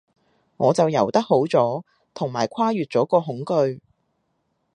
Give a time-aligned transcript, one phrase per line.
[0.57, 1.83] 我就游得好咗，
[2.15, 3.79] 同埋跨越咗個恐懼